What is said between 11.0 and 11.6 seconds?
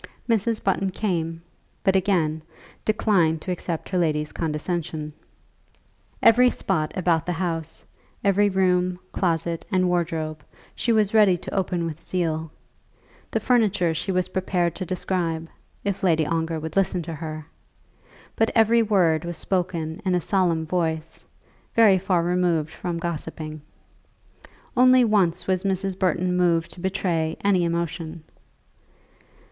ready to